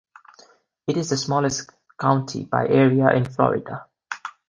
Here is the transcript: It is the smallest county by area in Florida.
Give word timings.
It 0.87 0.97
is 0.97 1.11
the 1.11 1.17
smallest 1.17 1.69
county 1.99 2.45
by 2.45 2.67
area 2.67 3.09
in 3.11 3.23
Florida. 3.23 3.85